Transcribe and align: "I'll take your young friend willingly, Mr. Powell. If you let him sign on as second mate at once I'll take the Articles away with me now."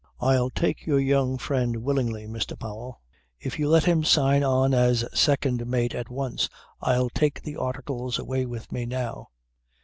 "I'll 0.19 0.49
take 0.49 0.87
your 0.87 0.99
young 0.99 1.37
friend 1.37 1.77
willingly, 1.83 2.25
Mr. 2.25 2.57
Powell. 2.57 2.99
If 3.39 3.59
you 3.59 3.69
let 3.69 3.83
him 3.83 4.03
sign 4.03 4.41
on 4.43 4.73
as 4.73 5.05
second 5.13 5.67
mate 5.67 5.93
at 5.93 6.09
once 6.09 6.49
I'll 6.81 7.11
take 7.11 7.43
the 7.43 7.55
Articles 7.55 8.17
away 8.17 8.47
with 8.47 8.71
me 8.71 8.87
now." 8.87 9.27